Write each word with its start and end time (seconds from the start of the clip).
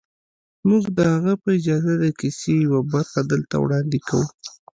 موږ 0.67 0.83
د 0.97 0.99
هغه 1.13 1.33
په 1.41 1.49
اجازه 1.57 1.93
د 2.03 2.05
کیسې 2.19 2.53
یوه 2.65 2.81
برخه 2.91 3.19
دلته 3.31 3.55
وړاندې 3.63 3.99
کوو 4.07 4.27